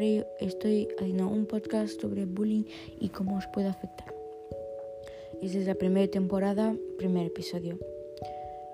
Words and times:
Estoy 0.00 0.88
haciendo 0.98 1.28
un 1.28 1.44
podcast 1.44 2.00
sobre 2.00 2.24
bullying 2.24 2.64
y 3.00 3.10
cómo 3.10 3.36
os 3.36 3.46
puede 3.48 3.68
afectar. 3.68 4.14
Esta 5.42 5.58
es 5.58 5.66
la 5.66 5.74
primera 5.74 6.10
temporada, 6.10 6.74
primer 6.96 7.26
episodio. 7.26 7.78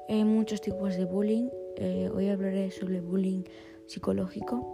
Hay 0.09 0.23
muchos 0.23 0.61
tipos 0.61 0.97
de 0.97 1.05
bullying. 1.05 1.49
Eh, 1.79 2.09
hoy 2.15 2.29
hablaré 2.29 2.71
sobre 2.71 3.01
bullying 3.01 3.43
psicológico. 3.87 4.65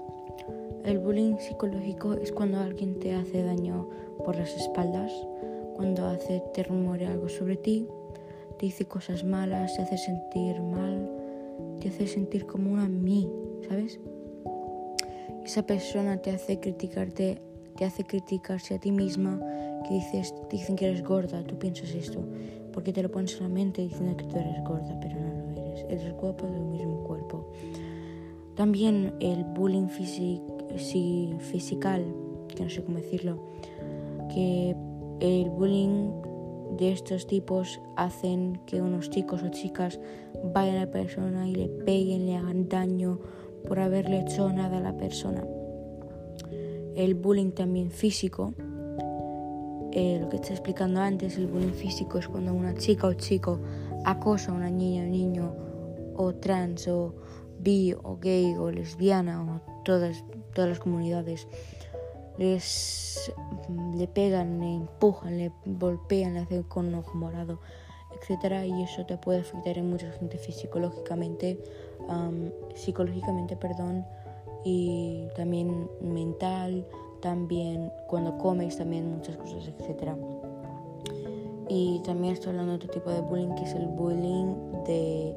El 0.85 0.99
bullying 0.99 1.39
psicológico 1.39 2.13
es 2.13 2.31
cuando 2.33 2.59
alguien 2.59 2.99
te 2.99 3.15
hace 3.15 3.43
daño 3.43 3.89
por 4.23 4.37
las 4.37 4.55
espaldas, 4.55 5.11
cuando 5.75 6.05
hace, 6.05 6.43
te 6.53 6.65
rumorea 6.65 7.13
algo 7.13 7.31
sobre 7.31 7.57
ti, 7.57 7.89
te 8.59 8.67
dice 8.67 8.85
cosas 8.85 9.25
malas, 9.25 9.75
te 9.75 9.83
hace 9.85 9.97
sentir 9.97 10.61
mal, 10.61 11.11
te 11.81 11.89
hace 11.89 12.07
sentir 12.07 12.45
como 12.45 12.71
una 12.71 12.91
mí, 12.91 13.27
¿sabes? 13.67 13.99
Esa 15.45 15.67
persona 15.67 16.19
te 16.19 16.31
hace 16.31 16.61
criticarte, 16.61 17.43
te 17.77 17.85
hace 17.85 18.05
criticarse 18.05 18.75
a 18.75 18.79
ti 18.79 18.93
misma, 18.93 19.41
que 19.87 19.95
dices, 19.95 20.35
dicen 20.51 20.77
que 20.77 20.87
eres 20.87 21.03
gorda, 21.03 21.43
tú 21.45 21.59
piensas 21.59 21.91
esto, 21.91 22.21
porque 22.73 22.93
te 22.93 23.03
lo 23.03 23.11
pones 23.11 23.37
en 23.37 23.43
la 23.43 23.49
mente 23.49 23.83
diciendo 23.83 24.17
que 24.17 24.25
tú 24.25 24.37
eres 24.37 24.63
gorda, 24.65 24.99
pero 25.01 25.17
no 25.21 25.53
lo 25.53 25.61
eres, 25.61 25.85
eres 25.89 26.13
guapo 26.15 26.47
de 26.47 26.57
tu 26.57 26.65
mismo 26.65 27.03
cuerpo. 27.05 27.51
También 28.55 29.15
el 29.21 29.45
bullying 29.45 29.89
físico, 29.89 30.59
que 32.55 32.63
no 32.63 32.71
sé 32.71 32.85
cómo 32.85 32.99
decirlo, 32.99 33.39
que 34.33 34.77
el 35.21 35.51
bullying 35.51 36.11
de 36.77 36.93
estos 36.93 37.27
tipos 37.27 37.81
hacen 37.97 38.61
que 38.67 38.81
unos 38.81 39.11
chicos 39.11 39.43
o 39.43 39.49
chicas 39.49 40.01
vayan 40.55 40.77
a 40.77 40.87
la 40.87 40.91
persona 40.91 41.49
y 41.49 41.55
le 41.55 41.69
peguen, 41.69 42.27
le 42.27 42.37
hagan 42.37 42.69
daño 42.69 43.21
por 43.67 43.81
haberle 43.81 44.21
hecho 44.21 44.53
nada 44.53 44.79
a 44.79 44.81
la 44.81 44.97
persona. 44.97 45.45
El 46.95 47.15
bullying 47.15 47.53
también 47.53 47.91
físico, 47.91 48.55
eh, 49.93 50.19
lo 50.21 50.29
que 50.29 50.37
está 50.37 50.51
explicando 50.51 51.01
antes, 51.01 51.37
el 51.37 51.47
bullying 51.47 51.73
físico 51.73 52.19
es 52.19 52.29
cuando 52.29 52.53
una 52.53 52.75
chica 52.75 53.07
o 53.07 53.15
chico 53.15 53.61
acosa 54.05 54.53
a 54.53 54.55
una 54.55 54.71
niña 54.71 55.05
o 55.05 55.07
niño 55.07 55.55
o 56.17 56.35
trans 56.35 56.89
o 56.89 57.15
bi 57.59 57.95
o 58.03 58.19
gay 58.19 58.55
o 58.57 58.71
lesbiana 58.71 59.43
o 59.43 59.83
todas, 59.85 60.25
todas 60.55 60.71
las 60.71 60.81
comunidades 60.81 61.47
les 62.39 63.33
le 63.95 64.09
pegan, 64.09 64.61
le 64.61 64.75
empujan, 64.75 65.39
le 65.39 65.53
golpean, 65.67 66.35
le 66.35 66.41
hacen 66.41 66.63
con 66.65 66.87
un 66.89 66.97
ojo 66.97 67.15
morado, 67.17 67.61
etcétera 68.23 68.65
y 68.65 68.83
eso 68.83 69.05
te 69.05 69.19
puede 69.19 69.41
afectar 69.41 69.77
en 69.77 69.91
mucha 69.91 70.11
gente 70.13 70.39
fisiológicamente 70.39 71.59
psicológicamente, 72.75 73.57
perdón, 73.57 74.05
y 74.65 75.27
también 75.37 75.89
mental, 76.01 76.87
también 77.21 77.91
cuando 78.09 78.37
comes, 78.39 78.77
también 78.77 79.11
muchas 79.11 79.37
cosas, 79.37 79.69
etc. 79.69 80.13
Y 81.69 82.01
también 82.01 82.35
estoy 82.35 82.51
hablando 82.51 82.73
de 82.73 82.77
otro 82.77 82.91
tipo 82.91 83.11
de 83.11 83.21
bullying, 83.21 83.55
que 83.55 83.65
es 83.65 83.75
el 83.75 83.87
bullying 83.87 84.55
de... 84.87 85.37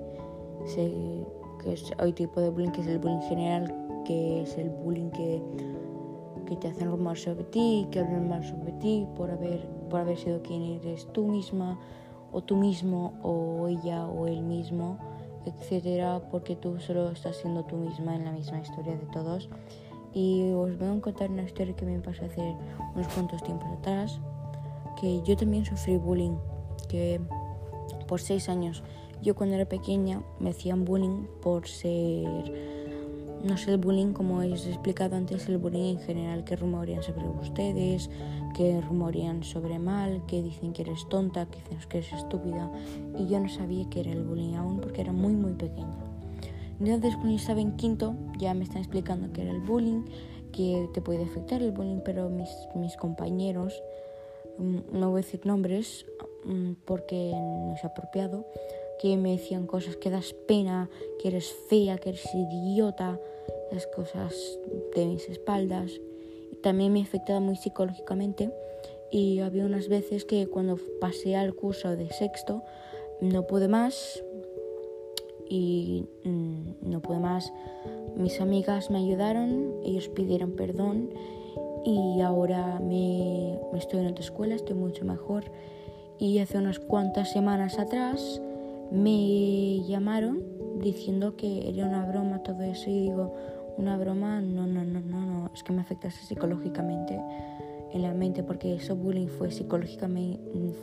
que 1.64 1.74
es, 1.74 1.92
hay 1.98 2.14
tipo 2.14 2.42
de 2.42 2.50
bullying 2.50 2.72
que 2.72 2.82
es 2.82 2.88
el 2.88 3.00
bullying 3.00 3.22
general, 3.22 4.04
que 4.06 4.42
es 4.42 4.58
el 4.58 4.70
bullying 4.70 5.10
que, 5.12 5.42
que 6.46 6.56
te 6.58 6.68
hacen 6.68 6.90
rumor 6.90 7.18
sobre 7.18 7.44
ti, 7.46 7.88
que 7.92 8.00
hablan 8.00 8.30
mal 8.30 8.44
sobre 8.44 8.72
ti 8.74 9.08
por 9.16 9.32
haber, 9.32 9.68
por 9.90 10.02
haber 10.02 10.18
sido 10.18 10.42
quien 10.42 10.64
eres 10.64 11.08
tú 11.14 11.28
misma, 11.28 11.80
o 12.36 12.42
tú 12.42 12.58
mismo, 12.58 13.14
o 13.24 13.68
ella, 13.68 14.06
o 14.06 14.28
él 14.28 14.42
mismo 14.42 15.00
etcétera, 15.46 16.22
porque 16.32 16.56
tú 16.56 16.80
solo 16.80 17.12
estás 17.12 17.38
siendo 17.38 17.64
tú 17.64 17.78
misma 17.78 18.16
en 18.16 18.26
la 18.26 18.32
misma 18.32 18.60
historia 18.60 18.96
de 18.96 19.06
todos. 19.08 19.50
Y 20.14 20.52
os 20.52 20.78
voy 20.78 20.98
a 20.98 21.02
contar 21.02 21.30
una 21.30 21.44
historia 21.44 21.76
que 21.76 21.86
me 21.86 22.00
pasó 22.00 22.26
hace 22.26 22.56
unos 22.96 23.08
cuantos 23.10 23.44
tiempos 23.44 23.68
atrás, 23.80 24.20
que 25.00 25.22
yo 25.24 25.36
también 25.36 25.66
sufrí 25.66 25.98
bullying, 25.98 26.38
que 26.90 27.22
por 28.08 28.22
seis 28.22 28.50
años, 28.50 28.84
yo 29.22 29.36
cuando 29.36 29.56
era 29.56 29.66
pequeña 29.66 30.22
me 30.40 30.52
hacían 30.52 30.86
bullying 30.86 31.26
por 31.42 31.68
ser 31.68 32.85
no 33.46 33.58
sé 33.58 33.72
el 33.72 33.78
bullying 33.78 34.14
como 34.14 34.42
he 34.42 34.48
explicado 34.48 35.16
antes, 35.16 35.48
el 35.48 35.60
bullying 35.60 35.98
en 35.98 36.00
general 36.00 36.44
que 36.44 36.56
rumorean 36.56 37.04
sobre 37.04 37.28
ustedes, 37.28 38.10
que 38.56 38.82
rumorean 38.82 39.44
sobre 39.44 39.78
mal, 39.78 40.24
que 40.28 40.42
dicen 40.42 40.74
que 40.74 40.82
eres 40.82 41.08
tonta, 41.10 41.46
que 41.46 41.60
dicen 41.60 41.78
que 41.88 42.00
eres 42.00 42.14
estúpida. 42.14 42.72
Y 43.18 43.28
yo 43.28 43.40
no 43.40 43.48
sabía 43.48 43.88
que 43.90 44.00
era 44.00 44.12
el 44.12 44.24
bullying 44.24 44.56
aún 44.56 44.82
porque 44.82 45.02
era 45.02 45.12
muy 45.12 45.34
muy 45.34 45.54
pequeña. 45.54 45.96
Entonces 46.80 47.16
cuando 47.16 47.32
yo 47.32 47.38
estaba 47.38 47.62
en 47.62 47.78
quinto 47.78 48.16
ya 48.38 48.54
me 48.54 48.64
están 48.64 48.80
explicando 48.80 49.32
que 49.32 49.44
era 49.44 49.52
el 49.52 49.62
bullying, 49.62 50.06
que 50.52 50.90
te 50.94 51.02
puede 51.02 51.24
afectar 51.24 51.62
el 51.62 51.72
bullying, 51.72 52.02
pero 52.04 52.30
mis, 52.30 52.50
mis 52.76 52.98
compañeros, 52.98 53.82
mm, 54.58 55.00
no 55.00 55.12
voy 55.12 55.20
a 55.20 55.24
decir 55.24 55.46
nombres 55.46 56.06
mm, 56.46 56.74
porque 56.86 57.32
no 57.34 57.76
es 57.76 57.86
apropiado, 57.86 58.46
que 59.00 59.18
me 59.18 59.32
decían 59.32 59.68
cosas 59.68 59.98
que 59.98 60.10
das 60.10 60.34
pena, 60.48 60.90
que 61.22 61.28
eres 61.28 61.54
fea, 61.70 61.98
que 61.98 62.10
eres 62.10 62.26
idiota, 62.34 63.20
las 63.72 63.88
cosas 63.88 64.60
de 64.96 65.06
mis 65.06 65.30
espaldas. 65.30 66.00
También 66.62 66.94
me 66.94 67.02
afectaba 67.02 67.40
muy 67.40 67.56
psicológicamente 67.56 68.52
y 69.12 69.40
había 69.40 69.66
unas 69.66 69.88
veces 69.88 70.26
que 70.26 70.48
cuando 70.48 70.78
pasé 71.00 71.36
al 71.36 71.54
curso 71.54 71.96
de 71.96 72.10
sexto 72.10 72.64
no 73.22 73.48
pude 73.48 73.68
más 73.68 74.24
y 75.50 76.06
mm, 76.24 76.90
no 76.90 77.02
pude 77.02 77.20
más. 77.20 77.52
Mis 78.16 78.42
amigas 78.42 78.90
me 78.90 79.00
ayudaron, 79.00 79.76
ellos 79.84 80.10
pidieron 80.10 80.52
perdón 80.52 81.10
y 81.86 82.22
ahora 82.22 82.80
me 82.80 83.60
estoy 83.78 84.00
en 84.00 84.08
otra 84.08 84.24
escuela, 84.24 84.56
estoy 84.56 84.76
mucho 84.76 85.06
mejor. 85.06 85.46
Y 86.18 86.40
hace 86.40 86.58
unas 86.58 86.80
cuantas 86.80 87.32
semanas 87.32 87.78
atrás 87.78 88.42
me 88.92 89.82
llamaron 89.86 90.55
diciendo 90.82 91.36
que 91.36 91.70
era 91.70 91.86
una 91.88 92.06
broma 92.06 92.44
todo 92.44 92.64
eso 92.64 92.90
y 92.90 93.00
digo, 93.00 93.34
una 93.78 93.98
broma, 93.98 94.42
no, 94.42 94.66
no, 94.68 94.84
no, 94.84 95.00
no, 95.00 95.26
no, 95.26 95.52
es 95.54 95.64
que 95.64 95.74
me 95.74 95.82
afectase 95.82 96.26
psicológicamente 96.26 97.20
en 97.92 98.02
la 98.02 98.14
mente 98.14 98.44
porque 98.44 98.76
eso 98.76 98.96
bullying 98.96 99.28
fue 99.28 99.52
psicológicamente, 99.52 100.40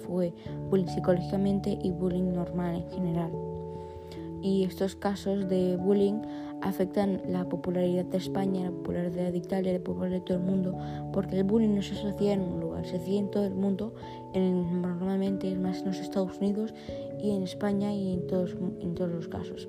fue 0.07 0.33
bullying 0.71 0.87
psicológicamente 0.87 1.79
y 1.83 1.91
bullying 1.91 2.33
normal 2.33 2.77
en 2.77 2.91
general. 2.91 3.52
Y 4.43 4.65
estos 4.65 4.97
casos 4.97 5.49
de 5.49 5.77
bullying 5.77 6.21
afectan 6.63 7.23
la 7.29 7.49
popularidad 7.49 8.05
de 8.05 8.19
España, 8.19 8.65
la 8.65 8.71
popularidad 8.71 9.33
de 9.33 9.39
Italia, 9.39 9.73
la 9.73 9.79
popularidad 9.79 10.19
de 10.19 10.25
todo 10.25 10.39
el 10.39 10.45
mundo, 10.45 10.77
porque 11.13 11.37
el 11.39 11.45
bullying 11.45 11.75
no 11.75 11.83
se 11.83 11.95
asocia 11.95 12.33
en 12.33 12.41
un 12.41 12.61
lugar, 12.61 12.85
se 12.85 12.97
asocia 12.97 13.19
en 13.19 13.31
todo 13.31 13.45
el 13.45 13.55
mundo, 13.55 13.95
en, 14.35 14.83
normalmente 14.83 15.51
es 15.51 15.59
más 15.59 15.81
en 15.81 15.87
los 15.87 15.99
Estados 15.99 16.39
Unidos 16.39 16.75
y 17.21 17.31
en 17.31 17.43
España 17.43 17.93
y 17.93 18.15
en 18.15 18.27
todos, 18.27 18.57
en 18.81 18.95
todos 18.95 19.11
los 19.11 19.29
casos. 19.29 19.69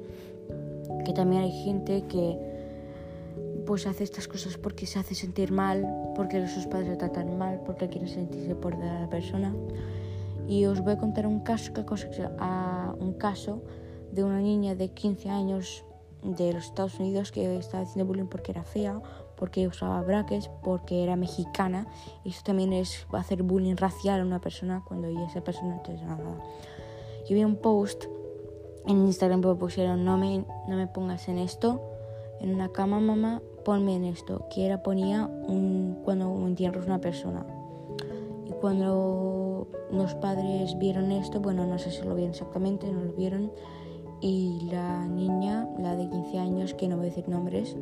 Que 1.05 1.13
también 1.13 1.43
hay 1.43 1.51
gente 1.63 2.03
que 2.07 2.37
pues 3.65 3.87
hace 3.87 4.03
estas 4.03 4.27
cosas 4.27 4.57
porque 4.57 4.85
se 4.85 4.99
hace 4.99 5.15
sentir 5.15 5.51
mal, 5.51 5.87
porque 6.15 6.47
sus 6.47 6.67
padres 6.67 6.89
le 6.89 6.95
tratan 6.97 7.37
mal, 7.37 7.61
porque 7.65 7.87
quieren 7.87 8.09
sentirse 8.09 8.55
por 8.55 8.77
de 8.77 8.85
la 8.85 9.09
persona. 9.09 9.53
Y 10.47 10.65
os 10.65 10.81
voy 10.81 10.93
a 10.93 10.97
contar 10.97 11.25
un 11.25 11.39
caso, 11.39 11.71
a 12.39 12.93
un 12.99 13.13
caso 13.13 13.61
de 14.13 14.23
una 14.23 14.39
niña 14.39 14.75
de 14.75 14.89
15 14.89 15.29
años 15.29 15.83
de 16.21 16.53
los 16.53 16.65
Estados 16.65 16.99
Unidos 16.99 17.31
que 17.31 17.57
estaba 17.57 17.83
haciendo 17.83 18.05
bullying 18.05 18.27
porque 18.27 18.51
era 18.51 18.63
fea, 18.63 19.01
porque 19.35 19.67
usaba 19.67 20.01
brackets, 20.01 20.49
porque 20.63 21.03
era 21.03 21.15
mexicana. 21.15 21.87
Eso 22.23 22.41
también 22.43 22.73
es 22.73 23.07
hacer 23.11 23.43
bullying 23.43 23.75
racial 23.75 24.21
a 24.21 24.23
una 24.23 24.39
persona 24.39 24.83
cuando 24.87 25.07
esa 25.07 25.41
persona 25.43 25.81
te 25.83 25.93
nada. 25.93 26.37
Yo 27.27 27.35
vi 27.35 27.43
un 27.43 27.55
post 27.55 28.05
en 28.85 29.05
Instagram 29.05 29.41
que 29.41 29.55
pusieron 29.55 30.05
no 30.05 30.17
me, 30.17 30.45
no 30.67 30.77
me 30.77 30.87
pongas 30.87 31.27
en 31.27 31.39
esto, 31.39 31.81
en 32.39 32.53
una 32.53 32.69
cama 32.69 32.99
mamá, 32.99 33.41
ponme 33.65 33.95
en 33.95 34.03
esto, 34.03 34.47
que 34.53 34.65
era 34.65 34.83
ponía 34.83 35.25
un, 35.25 36.01
cuando 36.03 36.35
entierras 36.45 36.85
una 36.85 36.99
persona. 36.99 37.45
Y 38.45 38.51
cuando 38.51 39.67
los 39.91 40.15
padres 40.15 40.77
vieron 40.77 41.11
esto, 41.11 41.39
bueno, 41.39 41.65
no 41.65 41.77
sé 41.79 41.91
si 41.91 42.01
lo 42.03 42.15
vieron 42.15 42.31
exactamente, 42.31 42.91
no 42.91 43.03
lo 43.03 43.13
vieron, 43.13 43.51
y 44.23 44.61
la 44.71 45.05
niña, 45.05 45.67
la 45.77 45.97
de 45.97 46.09
15 46.09 46.39
años, 46.39 46.73
que 46.73 46.87
no 46.87 46.95
voy 46.95 47.07
a 47.07 47.09
decir 47.09 47.27
nombres, 47.27 47.75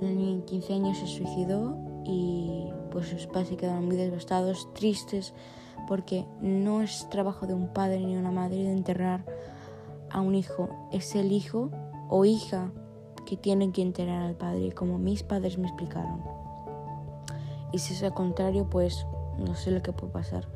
la 0.00 0.08
niña 0.08 0.36
de 0.36 0.44
15 0.44 0.74
años 0.74 0.98
se 0.98 1.08
suicidó 1.08 1.76
y 2.04 2.68
pues 2.92 3.08
sus 3.08 3.26
padres 3.26 3.48
se 3.48 3.56
quedaron 3.56 3.86
muy 3.86 3.96
devastados, 3.96 4.72
tristes, 4.72 5.34
porque 5.88 6.24
no 6.40 6.80
es 6.80 7.08
trabajo 7.10 7.48
de 7.48 7.54
un 7.54 7.72
padre 7.72 7.98
ni 7.98 8.16
una 8.16 8.30
madre 8.30 8.58
de 8.62 8.72
enterrar 8.72 9.24
a 10.10 10.20
un 10.20 10.36
hijo, 10.36 10.68
es 10.92 11.16
el 11.16 11.32
hijo 11.32 11.70
o 12.08 12.24
hija 12.24 12.70
que 13.26 13.36
tienen 13.36 13.72
que 13.72 13.82
enterar 13.82 14.22
al 14.22 14.36
padre, 14.36 14.70
como 14.70 14.96
mis 14.96 15.24
padres 15.24 15.58
me 15.58 15.66
explicaron. 15.66 16.22
Y 17.72 17.80
si 17.80 17.94
es 17.94 18.02
al 18.04 18.14
contrario, 18.14 18.70
pues 18.70 19.04
no 19.44 19.56
sé 19.56 19.72
lo 19.72 19.82
que 19.82 19.92
puede 19.92 20.12
pasar. 20.12 20.46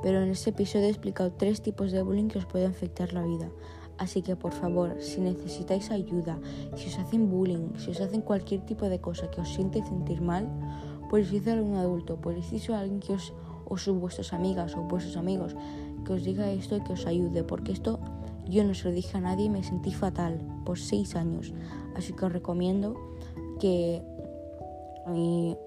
Pero 0.00 0.22
en 0.22 0.30
este 0.30 0.50
episodio 0.50 0.86
he 0.86 0.90
explicado 0.90 1.32
tres 1.32 1.60
tipos 1.60 1.90
de 1.90 2.02
bullying 2.02 2.28
que 2.28 2.38
os 2.38 2.46
pueden 2.46 2.70
afectar 2.70 3.12
la 3.12 3.22
vida. 3.22 3.50
Así 3.98 4.22
que 4.22 4.36
por 4.36 4.52
favor, 4.52 4.96
si 5.00 5.20
necesitáis 5.20 5.90
ayuda, 5.90 6.38
si 6.76 6.88
os 6.88 6.98
hacen 6.98 7.30
bullying, 7.30 7.76
si 7.76 7.90
os 7.90 8.00
hacen 8.00 8.22
cualquier 8.22 8.62
tipo 8.62 8.88
de 8.88 9.00
cosa 9.00 9.30
que 9.30 9.40
os 9.40 9.48
siente 9.48 9.84
sentir 9.84 10.20
mal, 10.20 10.48
podéis 11.10 11.30
decirlo 11.30 11.62
a 11.62 11.66
un 11.66 11.76
adulto, 11.76 12.16
podéis 12.16 12.50
decirlo 12.50 12.76
a 12.76 12.80
alguien 12.80 13.00
que 13.00 13.12
os, 13.12 13.32
o 13.64 13.76
sus 13.76 13.96
vuestras 13.98 14.32
amigas 14.32 14.76
o 14.76 14.82
vuestros 14.82 15.16
amigos, 15.16 15.54
que 16.04 16.12
os 16.14 16.24
diga 16.24 16.50
esto 16.50 16.76
y 16.76 16.82
que 16.82 16.94
os 16.94 17.06
ayude, 17.06 17.44
porque 17.44 17.72
esto 17.72 18.00
yo 18.48 18.64
no 18.64 18.74
se 18.74 18.88
lo 18.88 18.94
dije 18.94 19.18
a 19.18 19.20
nadie 19.20 19.46
y 19.46 19.50
me 19.50 19.62
sentí 19.62 19.92
fatal 19.92 20.40
por 20.64 20.78
seis 20.78 21.14
años. 21.14 21.52
Así 21.94 22.12
que 22.12 22.24
os 22.24 22.32
recomiendo 22.32 22.96
que 23.60 24.02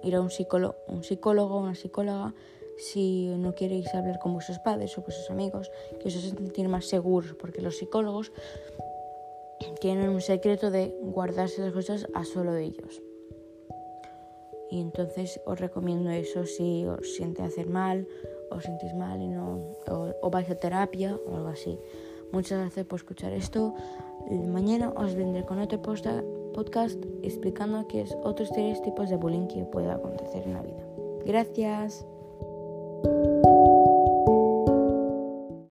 ir 0.04 0.16
a 0.16 0.22
un 0.22 0.30
psicólogo, 0.30 0.75
un 0.88 1.04
psicólogo 1.04 1.60
una 1.60 1.75
psicóloga 1.75 2.33
si 2.77 3.27
no 3.38 3.56
queréis 3.56 3.94
hablar 3.94 4.19
con 4.19 4.33
vuestros 4.33 4.60
padres 4.60 4.98
o 4.98 5.01
vuestros 5.01 5.30
amigos, 5.30 5.72
que 6.00 6.07
os 6.07 6.13
sentir 6.13 6.68
más 6.68 6.86
seguros, 6.86 7.33
porque 7.33 7.62
los 7.62 7.77
psicólogos 7.77 8.31
tienen 9.80 10.10
un 10.10 10.22
secreto 10.22 10.72
de 10.72 10.95
guardarse 11.01 11.62
las 11.62 11.74
cosas 11.74 12.07
a 12.13 12.25
solo 12.25 12.56
ellos. 12.56 13.01
Y 14.69 14.81
entonces 14.81 15.39
os 15.45 15.60
recomiendo 15.60 16.10
eso 16.10 16.45
si 16.45 16.86
os 16.86 17.16
siente 17.16 17.44
hacer 17.44 17.68
mal, 17.68 18.07
os 18.51 18.63
sentís 18.63 18.94
mal 18.94 19.22
y 19.22 19.27
no, 19.27 19.62
o, 19.88 20.30
vais 20.30 20.50
a 20.50 20.56
terapia 20.56 21.18
o 21.27 21.36
algo 21.36 21.50
así. 21.50 21.80
Muchas 22.31 22.60
gracias 22.60 22.86
por 22.86 23.00
escuchar 23.00 23.31
esto. 23.33 23.74
Mañana 24.30 24.92
os 24.98 25.13
vendré 25.16 25.45
con 25.45 25.60
otro 25.60 25.81
podcast 25.81 26.98
explicando 27.22 27.88
qué 27.88 28.01
es 28.01 28.16
otros 28.24 28.51
tres 28.51 28.81
tipos 28.81 29.10
de 29.10 29.18
bullying 29.18 29.48
que 29.48 29.63
puede 29.66 29.92
acontecer 29.92 30.44
en 30.44 30.54
la 30.54 30.63
vida. 30.63 30.83
Gracias. 31.25 32.06